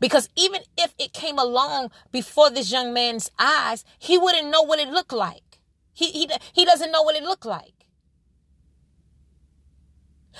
Because 0.00 0.28
even 0.36 0.62
if 0.76 0.94
it 0.98 1.12
came 1.12 1.38
along 1.38 1.90
before 2.10 2.50
this 2.50 2.72
young 2.72 2.92
man's 2.92 3.30
eyes, 3.38 3.84
he 3.98 4.18
wouldn't 4.18 4.50
know 4.50 4.62
what 4.62 4.78
it 4.78 4.88
looked 4.88 5.12
like. 5.12 5.60
He, 5.92 6.10
he, 6.10 6.30
he 6.52 6.64
doesn't 6.64 6.92
know 6.92 7.02
what 7.02 7.16
it 7.16 7.22
looked 7.22 7.46
like. 7.46 7.82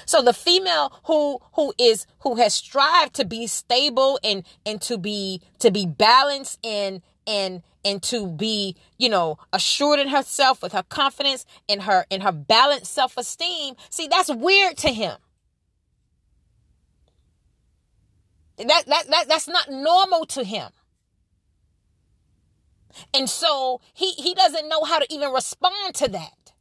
So 0.07 0.23
the 0.23 0.33
female 0.33 1.01
who 1.05 1.41
who 1.55 1.75
is 1.79 2.07
who 2.21 2.37
has 2.37 2.55
strived 2.55 3.15
to 3.15 3.25
be 3.25 3.47
stable 3.47 4.19
and 4.25 4.45
and 4.65 4.81
to 4.83 4.99
be 4.99 5.43
to 5.59 5.71
be 5.71 5.87
balanced 5.87 6.59
in 6.63 7.03
and 7.27 7.63
and 7.85 8.03
to 8.05 8.27
be 8.27 8.77
you 8.99 9.09
know 9.09 9.39
assured 9.53 10.01
in 10.01 10.09
herself 10.09 10.63
with 10.63 10.73
her 10.73 10.83
confidence 10.85 11.45
in 11.69 11.81
her 11.81 12.07
in 12.11 12.23
her 12.23 12.33
balanced 12.33 12.93
self-esteem 12.93 13.75
see 13.91 14.09
that's 14.09 14.31
weird 14.31 14.77
to 14.79 14.89
him 14.89 15.17
that, 18.59 18.85
that, 18.87 19.05
that 19.09 19.25
that's 19.29 19.49
not 19.49 19.71
normal 19.71 20.27
to 20.27 20.45
him 20.45 20.71
and 23.15 23.29
so 23.29 23.81
he 23.95 24.13
he 24.13 24.35
doesn't 24.35 24.69
know 24.69 24.85
how 24.85 24.99
to 24.99 25.07
even 25.13 25.33
respond 25.33 25.95
to 25.95 26.09
that 26.09 26.53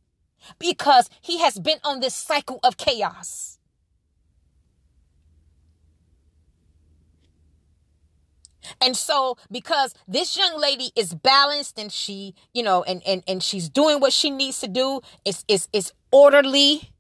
because 0.60 1.10
he 1.22 1.40
has 1.40 1.60
been 1.60 1.78
on 1.84 2.00
this 2.00 2.16
cycle 2.16 2.60
of 2.64 2.78
chaos 2.78 3.60
And 8.80 8.96
so 8.96 9.38
because 9.52 9.94
this 10.08 10.38
young 10.38 10.60
lady 10.60 10.92
is 10.96 11.14
balanced 11.14 11.80
and 11.80 11.92
she, 11.92 12.36
you 12.54 12.64
know, 12.64 12.84
and 12.84 13.02
and 13.06 13.24
and 13.28 13.44
she's 13.44 13.70
doing 13.70 14.00
what 14.00 14.14
she 14.14 14.30
needs 14.30 14.60
to 14.62 14.68
do, 14.68 15.02
it's 15.26 15.44
it's 15.48 15.68
it's 15.74 15.92
orderly. 16.12 16.92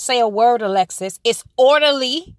Say 0.00 0.18
a 0.18 0.26
word, 0.26 0.62
Alexis. 0.62 1.20
It's 1.24 1.44
orderly. 1.58 2.34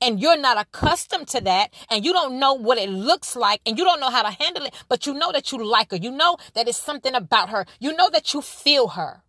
And 0.00 0.20
you're 0.20 0.38
not 0.38 0.58
accustomed 0.58 1.26
to 1.28 1.40
that, 1.40 1.74
and 1.90 2.04
you 2.04 2.12
don't 2.12 2.38
know 2.38 2.54
what 2.54 2.78
it 2.78 2.88
looks 2.88 3.34
like, 3.34 3.62
and 3.66 3.76
you 3.76 3.84
don't 3.84 3.98
know 3.98 4.10
how 4.10 4.22
to 4.22 4.30
handle 4.30 4.64
it, 4.64 4.74
but 4.88 5.06
you 5.06 5.14
know 5.14 5.32
that 5.32 5.50
you 5.50 5.64
like 5.64 5.90
her. 5.90 5.96
You 5.96 6.12
know 6.12 6.36
that 6.54 6.68
it's 6.68 6.78
something 6.78 7.16
about 7.16 7.50
her. 7.50 7.66
You 7.80 7.96
know 7.96 8.08
that 8.10 8.32
you 8.32 8.42
feel 8.42 8.88
her. 8.88 9.24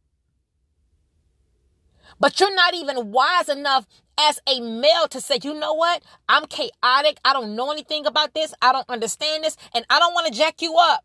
But 2.19 2.39
you're 2.39 2.53
not 2.53 2.75
even 2.75 3.11
wise 3.11 3.49
enough 3.49 3.87
as 4.19 4.39
a 4.47 4.59
male 4.59 5.07
to 5.09 5.19
say, 5.19 5.39
you 5.41 5.55
know 5.55 5.73
what? 5.73 6.03
I'm 6.29 6.45
chaotic. 6.45 7.19
I 7.25 7.33
don't 7.33 7.55
know 7.55 7.71
anything 7.71 8.05
about 8.05 8.35
this. 8.35 8.53
I 8.61 8.73
don't 8.73 8.89
understand 8.89 9.43
this. 9.43 9.57
And 9.73 9.85
I 9.89 9.97
don't 9.97 10.13
want 10.13 10.27
to 10.27 10.33
jack 10.33 10.61
you 10.61 10.75
up. 10.79 11.03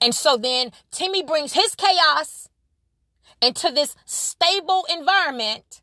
And 0.00 0.14
so 0.14 0.36
then 0.36 0.70
Timmy 0.90 1.22
brings 1.22 1.52
his 1.52 1.74
chaos 1.74 2.48
into 3.40 3.70
this 3.70 3.94
stable 4.04 4.86
environment. 4.90 5.82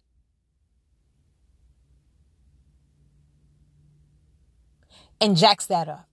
And 5.22 5.38
jacks 5.38 5.66
that 5.68 5.88
up. 5.88 6.08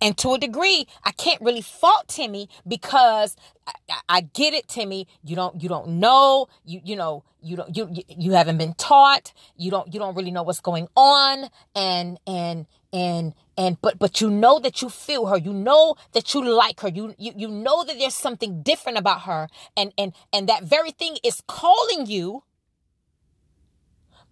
And 0.00 0.16
to 0.18 0.32
a 0.34 0.38
degree, 0.38 0.86
I 1.04 1.12
can't 1.12 1.40
really 1.42 1.60
fault 1.60 2.08
Timmy 2.08 2.48
because 2.66 3.36
I, 3.66 3.72
I, 4.08 4.20
get 4.22 4.54
it, 4.54 4.66
Timmy. 4.66 5.06
You 5.22 5.36
don't, 5.36 5.62
you 5.62 5.68
don't 5.68 5.88
know, 6.00 6.48
you, 6.64 6.80
you 6.84 6.96
know, 6.96 7.24
you 7.42 7.56
don't, 7.56 7.76
you, 7.76 7.88
you 8.08 8.32
haven't 8.32 8.58
been 8.58 8.74
taught. 8.74 9.32
You 9.56 9.70
don't, 9.70 9.92
you 9.92 10.00
don't 10.00 10.14
really 10.14 10.30
know 10.30 10.42
what's 10.42 10.60
going 10.60 10.88
on. 10.96 11.50
And, 11.74 12.18
and, 12.26 12.66
and, 12.92 13.34
and, 13.58 13.80
but, 13.82 13.98
but 13.98 14.20
you 14.20 14.30
know 14.30 14.58
that 14.60 14.80
you 14.80 14.88
feel 14.88 15.26
her. 15.26 15.36
You 15.36 15.52
know 15.52 15.96
that 16.12 16.32
you 16.32 16.48
like 16.48 16.80
her. 16.80 16.88
You, 16.88 17.14
you, 17.18 17.32
you 17.36 17.48
know 17.48 17.84
that 17.84 17.98
there's 17.98 18.14
something 18.14 18.62
different 18.62 18.96
about 18.96 19.22
her. 19.22 19.48
And, 19.76 19.92
and, 19.98 20.14
and 20.32 20.48
that 20.48 20.64
very 20.64 20.92
thing 20.92 21.18
is 21.22 21.42
calling 21.46 22.06
you 22.06 22.44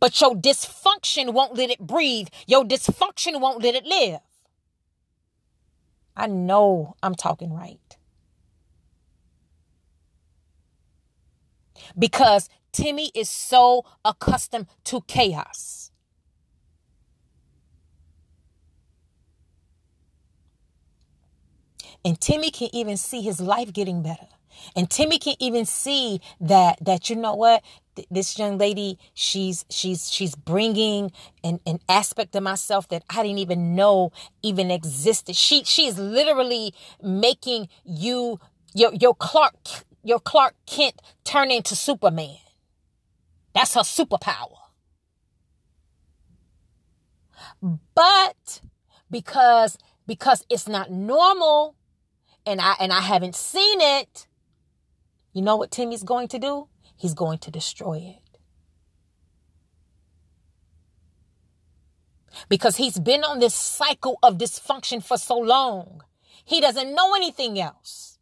but 0.01 0.21
your 0.21 0.35
dysfunction 0.35 1.33
won't 1.33 1.57
let 1.57 1.71
it 1.71 1.81
breathe. 1.81 2.29
Your 2.47 2.65
dysfunction 2.65 3.41
won't 3.41 3.63
let 3.63 3.75
it 3.75 3.85
live. 3.85 4.21
I 6.19 6.29
know 6.29 6.97
I'm 7.03 7.17
talking 7.17 7.55
right. 7.55 7.81
Because 11.99 12.51
Timmy 12.73 13.11
is 13.15 13.31
so 13.31 13.85
accustomed 14.05 14.69
to 14.85 15.03
chaos. 15.09 15.91
And 22.05 22.21
Timmy 22.21 22.51
can 22.51 22.69
even 22.73 22.97
see 22.97 23.23
his 23.23 23.41
life 23.41 23.73
getting 23.73 24.03
better. 24.03 24.29
And 24.77 24.91
Timmy 24.91 25.19
can 25.19 25.37
even 25.41 25.67
see 25.67 26.21
that 26.41 26.79
that 26.85 27.11
you 27.11 27.17
know 27.17 27.35
what 27.35 27.63
this 28.11 28.39
young 28.39 28.59
lady 28.59 28.99
she's 29.15 29.65
she's 29.71 30.11
she's 30.11 30.35
bringing 30.35 31.13
an, 31.45 31.61
an 31.67 31.79
aspect 31.89 32.35
of 32.37 32.43
myself 32.43 32.89
that 32.89 33.03
i 33.11 33.23
didn't 33.23 33.39
even 33.39 33.75
know 33.75 34.13
even 34.43 34.71
existed. 34.71 35.37
She 35.37 35.65
she 35.65 35.87
is 35.87 35.99
literally 35.99 36.75
making 37.03 37.69
you 37.85 38.41
your 38.75 38.93
your 38.95 39.15
clark 39.15 39.55
your 40.03 40.21
clark 40.21 40.55
kent 40.67 41.01
turn 41.25 41.51
into 41.51 41.75
superman. 41.75 42.37
That's 43.55 43.75
her 43.75 43.81
superpower. 43.81 44.57
But 47.95 48.61
because 49.11 49.79
because 50.07 50.45
it's 50.49 50.69
not 50.69 50.91
normal 50.91 51.75
and 52.47 52.61
i 52.61 52.75
and 52.81 52.93
i 52.93 53.01
haven't 53.01 53.35
seen 53.35 53.81
it 53.81 54.27
you 55.33 55.43
know 55.43 55.57
what 55.57 55.71
timmy's 55.71 56.03
going 56.03 56.29
to 56.29 56.39
do 56.39 56.69
he's 56.99 57.15
going 57.15 57.39
to 57.39 57.51
destroy 57.51 58.17
it. 58.19 58.39
Because 62.49 62.77
he's 62.77 62.99
been 62.99 63.25
on 63.25 63.39
this 63.39 63.55
cycle 63.55 64.19
of 64.23 64.37
dysfunction 64.37 65.03
for 65.03 65.17
so 65.17 65.39
long. 65.39 66.03
He 66.45 66.61
doesn't 66.61 66.95
know 66.95 67.15
anything 67.15 67.59
else. 67.59 68.19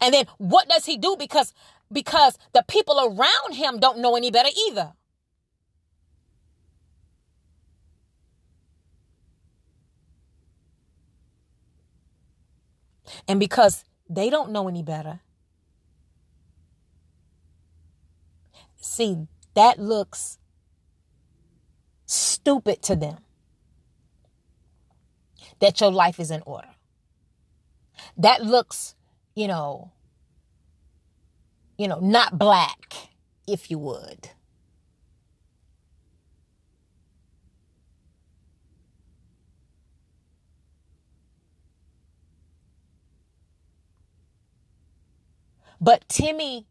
And 0.00 0.14
then 0.14 0.26
what 0.38 0.68
does 0.68 0.86
he 0.86 0.96
do? 0.96 1.16
Because 1.18 1.54
because 1.90 2.38
the 2.54 2.64
people 2.66 2.98
around 2.98 3.54
him 3.54 3.78
don't 3.78 3.98
know 3.98 4.16
any 4.16 4.30
better 4.30 4.48
either. 4.68 4.94
And 13.28 13.38
because 13.38 13.84
they 14.08 14.30
don't 14.30 14.50
know 14.50 14.68
any 14.68 14.82
better, 14.82 15.20
See, 18.82 19.28
that 19.54 19.78
looks 19.78 20.38
stupid 22.04 22.82
to 22.82 22.96
them. 22.96 23.18
That 25.60 25.80
your 25.80 25.92
life 25.92 26.18
is 26.18 26.32
in 26.32 26.42
order. 26.44 26.68
That 28.16 28.42
looks, 28.42 28.96
you 29.36 29.46
know, 29.46 29.92
you 31.78 31.86
know, 31.86 32.00
not 32.00 32.38
black, 32.38 32.94
if 33.46 33.70
you 33.70 33.78
would. 33.78 34.30
But 45.80 46.08
Timmy 46.08 46.66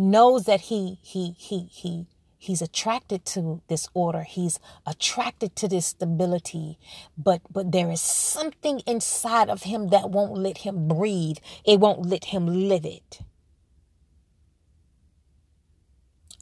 knows 0.00 0.44
that 0.44 0.62
he 0.62 0.98
he 1.02 1.34
he 1.38 1.68
he 1.70 2.06
he's 2.38 2.62
attracted 2.62 3.24
to 3.26 3.62
this 3.68 3.88
order. 3.94 4.22
He's 4.22 4.58
attracted 4.86 5.54
to 5.56 5.68
this 5.68 5.86
stability. 5.86 6.78
But 7.16 7.42
but 7.50 7.70
there 7.70 7.90
is 7.90 8.00
something 8.00 8.80
inside 8.86 9.48
of 9.48 9.64
him 9.64 9.88
that 9.88 10.10
won't 10.10 10.36
let 10.36 10.58
him 10.58 10.88
breathe. 10.88 11.38
It 11.64 11.78
won't 11.78 12.06
let 12.06 12.26
him 12.26 12.46
live 12.46 12.84
it. 12.84 13.20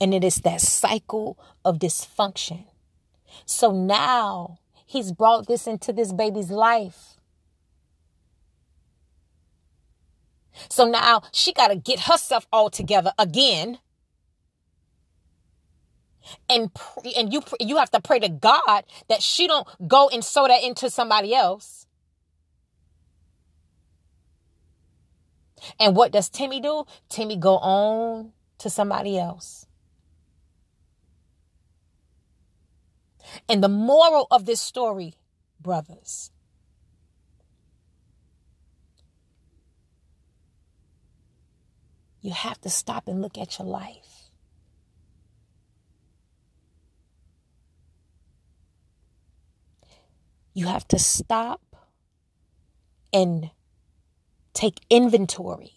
And 0.01 0.15
it 0.15 0.23
is 0.23 0.37
that 0.37 0.61
cycle 0.61 1.37
of 1.65 1.81
dysfunction. 1.81 2.67
So 3.45 3.73
now 3.73 4.61
he's 4.87 5.11
brought 5.11 5.49
this 5.49 5.67
into 5.67 5.93
this 5.93 6.13
baby's 6.13 6.51
life 6.51 7.18
So 10.69 10.89
now 10.89 11.23
she 11.33 11.53
got 11.53 11.69
to 11.69 11.77
get 11.77 12.01
herself 12.01 12.47
all 12.53 12.71
together 12.71 13.13
again. 13.19 13.79
And 16.49 16.71
and 17.17 17.33
you 17.33 17.43
you 17.59 17.79
have 17.79 17.91
to 17.93 18.01
pray 18.01 18.19
to 18.19 18.29
God 18.29 18.85
that 19.09 19.23
she 19.23 19.47
don't 19.47 19.67
go 19.87 20.09
and 20.09 20.23
sow 20.23 20.47
that 20.47 20.63
into 20.63 20.91
somebody 20.91 21.35
else. 21.35 21.87
And 25.81 25.97
what 25.97 26.13
does 26.13 26.29
Timmy 26.29 26.61
do? 26.61 26.85
Timmy 27.09 27.37
go 27.37 27.59
on 27.59 28.33
to 28.59 28.71
somebody 28.71 29.19
else. 29.19 29.67
And 33.49 33.63
the 33.63 33.69
moral 33.69 34.27
of 34.31 34.47
this 34.47 34.61
story, 34.61 35.15
brothers, 35.61 36.31
You 42.21 42.33
have 42.33 42.61
to 42.63 42.71
stop 42.71 43.09
and 43.09 43.23
look 43.23 43.39
at 43.39 43.59
your 43.59 43.69
life. 43.69 44.31
You 50.53 50.67
have 50.67 50.89
to 50.89 50.99
stop 50.99 51.77
and 53.13 53.51
take 54.53 54.81
inventory. 54.91 55.73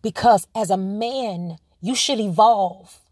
Because 0.00 0.46
as 0.54 0.70
a 0.70 0.78
man, 0.78 1.58
you 1.80 1.94
should 1.94 2.18
evolve. 2.18 3.03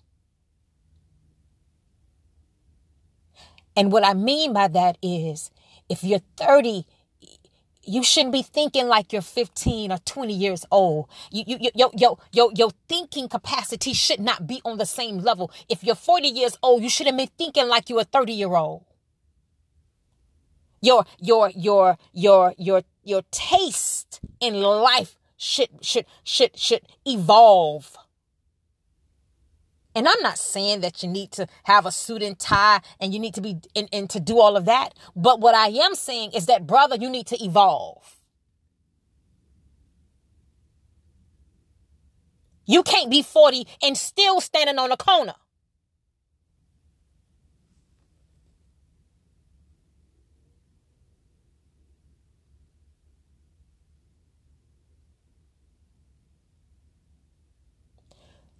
And 3.76 3.92
what 3.92 4.04
I 4.04 4.14
mean 4.14 4.52
by 4.52 4.68
that 4.68 4.98
is 5.02 5.50
if 5.88 6.04
you're 6.04 6.20
30, 6.36 6.86
you 7.84 8.02
shouldn't 8.02 8.32
be 8.32 8.42
thinking 8.42 8.86
like 8.86 9.12
you're 9.12 9.22
15 9.22 9.92
or 9.92 9.98
20 9.98 10.32
years 10.32 10.64
old. 10.70 11.08
You, 11.30 11.44
you, 11.46 11.70
your, 11.74 11.90
your, 11.94 12.18
your, 12.32 12.50
your 12.54 12.70
thinking 12.88 13.28
capacity 13.28 13.92
should 13.92 14.20
not 14.20 14.46
be 14.46 14.60
on 14.64 14.78
the 14.78 14.86
same 14.86 15.18
level. 15.18 15.50
If 15.68 15.82
you're 15.82 15.94
40 15.94 16.28
years 16.28 16.56
old, 16.62 16.82
you 16.82 16.90
shouldn't 16.90 17.18
be 17.18 17.26
thinking 17.26 17.68
like 17.68 17.88
you're 17.90 18.00
a 18.00 18.04
30 18.04 18.32
year 18.32 18.54
old. 18.54 18.84
Your, 20.80 21.04
your, 21.18 21.50
your, 21.54 21.96
your, 22.12 22.54
your, 22.58 22.82
your 23.04 23.22
taste 23.30 24.20
in 24.40 24.54
life 24.54 25.16
should, 25.36 25.68
should, 25.80 26.06
should, 26.24 26.56
should 26.58 26.82
evolve. 27.04 27.96
And 29.94 30.08
I'm 30.08 30.20
not 30.22 30.38
saying 30.38 30.80
that 30.80 31.02
you 31.02 31.08
need 31.08 31.32
to 31.32 31.46
have 31.64 31.84
a 31.84 31.92
suit 31.92 32.22
and 32.22 32.38
tie 32.38 32.80
and 32.98 33.12
you 33.12 33.20
need 33.20 33.34
to 33.34 33.42
be 33.42 33.58
and, 33.74 34.08
to 34.10 34.20
do 34.20 34.38
all 34.38 34.56
of 34.56 34.64
that. 34.64 34.94
But 35.14 35.40
what 35.40 35.54
I 35.54 35.68
am 35.68 35.94
saying 35.94 36.32
is 36.32 36.46
that, 36.46 36.66
brother, 36.66 36.96
you 36.96 37.10
need 37.10 37.26
to 37.28 37.44
evolve. 37.44 38.16
You 42.64 42.82
can't 42.82 43.10
be 43.10 43.22
40 43.22 43.66
and 43.82 43.96
still 43.98 44.40
standing 44.40 44.78
on 44.78 44.92
a 44.92 44.96
corner. 44.96 45.34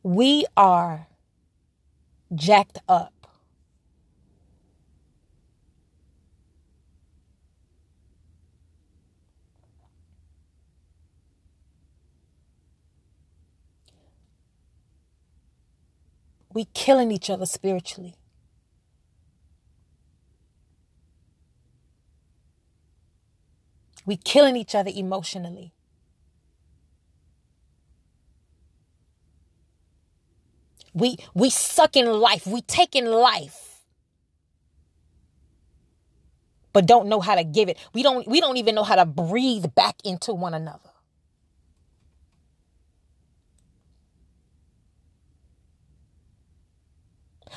We 0.03 0.45
are 0.57 1.07
jacked 2.35 2.79
up. 2.89 3.13
We 16.55 16.67
killing 16.75 17.11
each 17.11 17.31
other 17.31 17.47
spiritually. 17.47 18.15
We 24.05 24.17
killing 24.17 24.57
each 24.57 24.75
other 24.75 24.91
emotionally. 24.95 25.73
We 30.95 31.17
we 31.35 31.51
suck 31.51 31.97
in 31.97 32.07
life. 32.07 32.47
We 32.47 32.63
take 32.63 32.95
in 32.95 33.07
life. 33.07 33.81
But 36.73 36.87
don't 36.87 37.09
know 37.09 37.21
how 37.21 37.35
to 37.35 37.45
give 37.45 37.69
it. 37.69 37.79
We 37.93 38.03
don't 38.03 38.27
we 38.27 38.41
don't 38.41 38.57
even 38.57 38.75
know 38.75 38.83
how 38.83 38.97
to 38.97 39.07
breathe 39.07 39.75
back 39.75 39.97
into 40.05 40.35
one 40.35 40.55
another. 40.55 40.91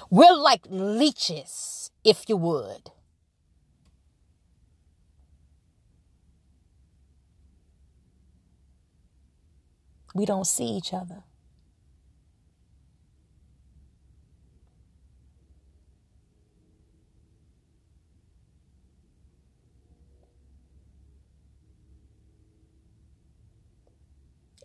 We're 0.10 0.36
like 0.36 0.62
leeches, 0.70 1.92
if 2.04 2.28
you 2.28 2.38
would. 2.38 2.92
We 10.14 10.26
don't 10.26 10.46
see 10.48 10.66
each 10.66 10.94
other. 10.94 11.24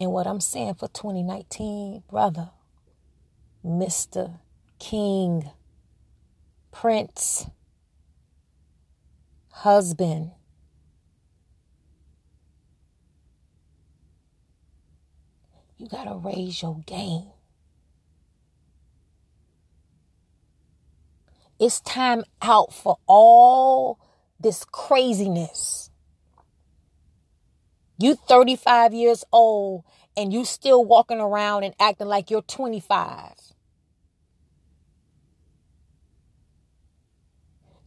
And 0.00 0.12
what 0.12 0.26
I'm 0.26 0.40
saying 0.40 0.74
for 0.74 0.88
2019, 0.88 2.04
brother, 2.10 2.50
Mr. 3.64 4.40
King, 4.78 5.50
Prince, 6.72 7.46
husband, 9.50 10.32
you 15.78 15.88
got 15.88 16.04
to 16.04 16.16
raise 16.16 16.62
your 16.62 16.80
game. 16.86 17.26
It's 21.60 21.80
time 21.80 22.24
out 22.42 22.72
for 22.72 22.98
all 23.06 23.98
this 24.40 24.64
craziness. 24.64 25.89
You 28.00 28.16
35 28.16 28.94
years 28.94 29.24
old 29.32 29.84
and 30.16 30.32
you 30.32 30.46
still 30.46 30.84
walking 30.84 31.20
around 31.20 31.64
and 31.64 31.74
acting 31.80 32.08
like 32.08 32.30
you're 32.30 32.42
25. 32.42 33.34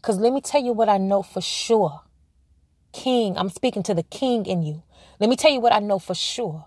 Cuz 0.02 0.18
let 0.18 0.34
me 0.34 0.42
tell 0.42 0.64
you 0.64 0.74
what 0.74 0.90
I 0.90 0.98
know 1.00 1.24
for 1.24 1.42
sure. 1.42 2.02
King, 2.94 3.38
I'm 3.38 3.50
speaking 3.50 3.84
to 3.84 3.94
the 3.96 4.04
king 4.04 4.46
in 4.46 4.64
you. 4.64 4.84
Let 5.20 5.30
me 5.30 5.36
tell 5.38 5.52
you 5.52 5.62
what 5.62 5.74
I 5.74 5.80
know 5.80 6.00
for 6.00 6.16
sure. 6.16 6.66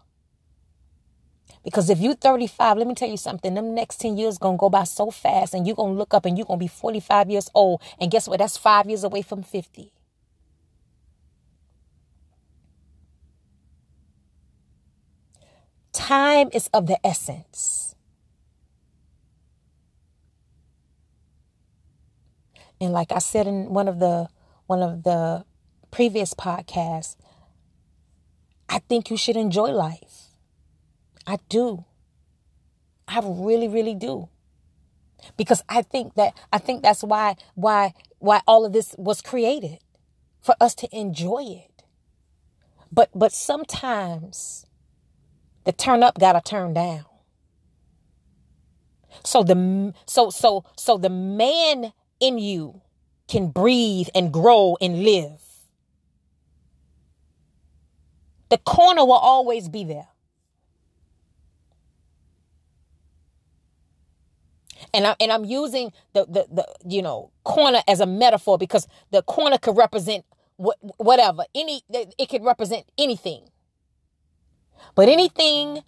Because 1.64 1.90
if 1.90 2.00
you 2.00 2.14
35, 2.14 2.78
let 2.78 2.86
me 2.86 2.94
tell 2.94 3.08
you 3.10 3.18
something, 3.18 3.54
them 3.54 3.74
next 3.74 4.00
10 4.00 4.16
years 4.18 4.38
going 4.38 4.56
to 4.56 4.60
go 4.60 4.70
by 4.70 4.84
so 4.84 5.10
fast 5.10 5.54
and 5.54 5.66
you're 5.66 5.76
going 5.76 5.94
to 5.94 5.98
look 5.98 6.14
up 6.14 6.24
and 6.26 6.38
you're 6.38 6.46
going 6.46 6.60
to 6.60 6.64
be 6.64 6.68
45 6.68 7.30
years 7.30 7.50
old. 7.54 7.82
And 8.00 8.10
guess 8.10 8.28
what? 8.28 8.38
That's 8.38 8.56
five 8.56 8.88
years 8.88 9.04
away 9.04 9.22
from 9.22 9.42
50. 9.42 9.92
Time 15.96 16.50
is 16.52 16.68
of 16.74 16.86
the 16.86 16.98
essence. 17.04 17.94
And 22.78 22.92
like 22.92 23.12
I 23.12 23.18
said 23.18 23.46
in 23.46 23.72
one 23.72 23.88
of 23.88 23.98
the 23.98 24.28
one 24.66 24.82
of 24.82 25.04
the 25.04 25.46
previous 25.90 26.34
podcasts, 26.34 27.16
I 28.68 28.80
think 28.80 29.08
you 29.08 29.16
should 29.16 29.38
enjoy 29.38 29.70
life. 29.70 30.34
I 31.26 31.38
do. 31.48 31.86
I 33.08 33.20
really 33.24 33.66
really 33.66 33.94
do. 33.94 34.28
Because 35.38 35.64
I 35.66 35.80
think 35.80 36.14
that 36.16 36.34
I 36.52 36.58
think 36.58 36.82
that's 36.82 37.02
why 37.02 37.36
why 37.54 37.94
why 38.18 38.42
all 38.46 38.66
of 38.66 38.74
this 38.74 38.94
was 38.98 39.22
created 39.22 39.78
for 40.42 40.54
us 40.60 40.74
to 40.74 40.94
enjoy 40.94 41.42
it. 41.64 41.84
But 42.92 43.08
but 43.14 43.32
sometimes 43.32 44.65
the 45.66 45.72
turn 45.72 46.02
up 46.02 46.18
got 46.18 46.32
to 46.32 46.40
turn 46.40 46.72
down. 46.72 47.04
So 49.24 49.42
the 49.42 49.92
so 50.06 50.30
so 50.30 50.64
so 50.76 50.96
the 50.96 51.10
man 51.10 51.92
in 52.20 52.38
you 52.38 52.82
can 53.28 53.48
breathe 53.48 54.08
and 54.14 54.32
grow 54.32 54.76
and 54.80 55.02
live. 55.02 55.42
The 58.48 58.58
corner 58.58 59.04
will 59.04 59.14
always 59.14 59.68
be 59.68 59.82
there. 59.82 60.06
And 64.94 65.04
I 65.04 65.16
and 65.18 65.32
I'm 65.32 65.44
using 65.44 65.92
the 66.12 66.26
the, 66.26 66.46
the 66.52 66.66
you 66.86 67.02
know 67.02 67.32
corner 67.42 67.80
as 67.88 67.98
a 68.00 68.06
metaphor 68.06 68.56
because 68.56 68.86
the 69.10 69.22
corner 69.22 69.58
could 69.58 69.76
represent 69.76 70.24
what 70.58 70.78
whatever 70.98 71.44
any 71.56 71.82
it 71.90 72.28
could 72.28 72.44
represent 72.44 72.86
anything. 72.96 73.48
But 74.94 75.08
anything, 75.08 75.82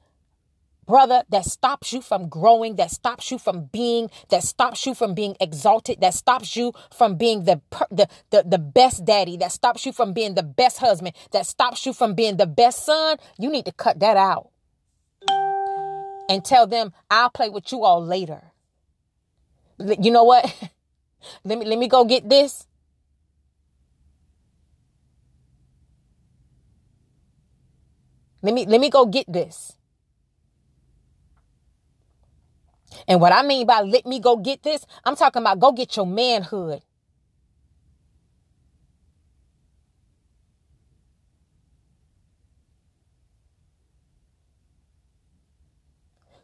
brother, 0.86 1.22
that 1.28 1.44
stops 1.44 1.92
you 1.92 2.00
from 2.00 2.28
growing, 2.28 2.76
that 2.76 2.90
stops 2.90 3.30
you 3.30 3.38
from 3.38 3.64
being, 3.66 4.10
that 4.30 4.42
stops 4.42 4.86
you 4.86 4.94
from 4.94 5.14
being 5.14 5.36
exalted, 5.40 6.00
that 6.00 6.14
stops 6.14 6.56
you 6.56 6.72
from 6.92 7.16
being 7.16 7.44
the, 7.44 7.60
the, 7.90 8.08
the, 8.30 8.44
the 8.46 8.58
best 8.58 9.04
daddy, 9.04 9.36
that 9.36 9.52
stops 9.52 9.84
you 9.86 9.92
from 9.92 10.12
being 10.12 10.34
the 10.34 10.42
best 10.42 10.78
husband, 10.78 11.14
that 11.32 11.46
stops 11.46 11.84
you 11.86 11.92
from 11.92 12.14
being 12.14 12.36
the 12.36 12.46
best 12.46 12.84
son, 12.84 13.18
you 13.38 13.50
need 13.50 13.66
to 13.66 13.72
cut 13.72 14.00
that 14.00 14.16
out. 14.16 14.50
And 16.30 16.44
tell 16.44 16.66
them, 16.66 16.92
I'll 17.10 17.30
play 17.30 17.48
with 17.48 17.72
you 17.72 17.84
all 17.84 18.04
later. 18.04 18.52
You 19.78 20.10
know 20.10 20.24
what? 20.24 20.44
let 21.44 21.58
me 21.58 21.64
let 21.64 21.78
me 21.78 21.88
go 21.88 22.04
get 22.04 22.28
this. 22.28 22.67
Let 28.42 28.54
me 28.54 28.66
let 28.66 28.80
me 28.80 28.90
go 28.90 29.06
get 29.06 29.32
this. 29.32 29.72
And 33.08 33.20
what 33.20 33.32
I 33.32 33.42
mean 33.42 33.66
by 33.66 33.82
let 33.82 34.06
me 34.06 34.20
go 34.20 34.36
get 34.36 34.62
this, 34.62 34.86
I'm 35.04 35.16
talking 35.16 35.42
about 35.42 35.60
go 35.60 35.72
get 35.72 35.96
your 35.96 36.06
manhood. 36.06 36.82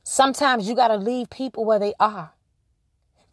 Sometimes 0.05 0.69
you 0.69 0.75
got 0.77 0.89
to 0.89 0.97
leave 0.97 1.31
people 1.31 1.65
where 1.65 1.79
they 1.81 1.95
are. 2.01 2.33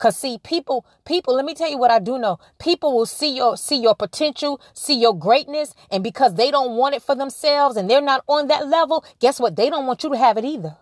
Cause 0.01 0.17
see, 0.17 0.39
people, 0.39 0.83
people, 1.05 1.35
let 1.35 1.45
me 1.45 1.53
tell 1.53 1.69
you 1.69 1.77
what 1.77 1.91
I 1.91 1.99
do 1.99 2.17
know. 2.17 2.39
People 2.57 2.95
will 2.97 3.05
see 3.05 3.35
your 3.35 3.55
see 3.55 3.75
your 3.75 3.93
potential, 3.93 4.59
see 4.73 4.99
your 4.99 5.15
greatness, 5.15 5.75
and 5.91 6.03
because 6.03 6.33
they 6.33 6.49
don't 6.49 6.75
want 6.75 6.95
it 6.95 7.03
for 7.03 7.13
themselves 7.13 7.77
and 7.77 7.87
they're 7.87 8.01
not 8.01 8.23
on 8.27 8.47
that 8.47 8.67
level, 8.67 9.05
guess 9.19 9.39
what? 9.39 9.55
They 9.55 9.69
don't 9.69 9.85
want 9.85 10.03
you 10.03 10.09
to 10.09 10.17
have 10.17 10.39
it 10.39 10.43
either. 10.43 10.75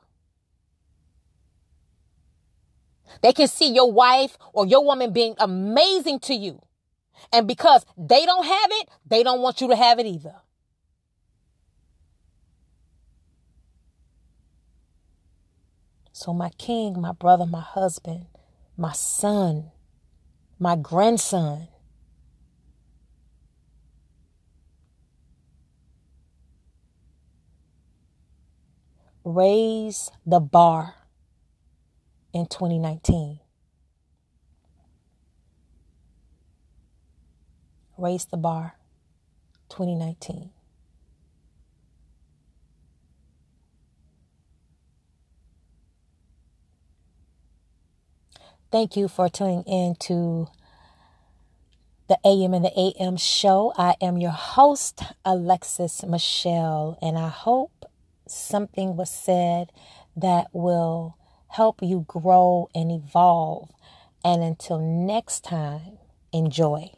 They 3.22 3.34
can 3.34 3.50
see 3.50 3.74
your 3.74 3.92
wife 3.92 4.38
or 4.54 4.66
your 4.66 4.86
woman 4.86 5.12
being 5.12 5.36
amazing 5.38 6.20
to 6.22 6.34
you. 6.34 6.62
And 7.34 7.46
because 7.46 7.86
they 7.98 8.26
don't 8.26 8.46
have 8.46 8.70
it, 8.72 8.90
they 9.06 9.24
don't 9.24 9.42
want 9.42 9.60
you 9.60 9.68
to 9.68 9.76
have 9.76 10.00
it 10.00 10.06
either. 10.06 10.36
So, 16.14 16.34
my 16.34 16.52
king, 16.58 17.02
my 17.02 17.12
brother, 17.12 17.46
my 17.46 17.62
husband, 17.62 18.28
my 18.80 18.94
son, 18.94 19.72
my 20.58 20.78
grandson, 20.78 21.68
raise 29.26 30.10
the 30.26 30.40
bar 30.40 30.96
in 32.34 32.46
2019. 32.46 33.42
Raise 37.98 38.24
the 38.24 38.38
bar 38.38 38.76
2019. 39.68 40.52
Thank 48.72 48.96
you 48.96 49.08
for 49.08 49.30
tuning 49.30 49.64
in 49.64 49.96
to 50.02 50.48
the 52.08 52.20
AM 52.24 52.54
and 52.54 52.64
the 52.64 52.80
AM 52.80 53.18
show. 53.18 53.74
I 53.76 53.96
am 54.00 54.20
your 54.20 54.30
host, 54.30 55.02
Alexis 55.26 56.04
Michelle, 56.04 56.96
and 57.02 57.18
I 57.18 57.30
hope 57.30 57.86
something 58.28 58.96
was 58.96 59.10
said 59.10 59.72
that 60.16 60.50
will 60.54 61.18
help 61.48 61.80
you 61.82 62.06
grow 62.08 62.70
and 62.76 62.92
evolve. 62.92 63.72
And 64.24 64.44
until 64.44 64.78
next 64.78 65.44
time, 65.44 65.98
enjoy. 66.32 66.92